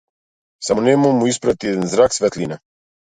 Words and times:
Само 0.69 0.85
нему 0.87 1.11
му 1.19 1.27
испрати 1.33 1.67
еден 1.73 1.85
зрак 1.93 2.17
светлина. 2.19 2.59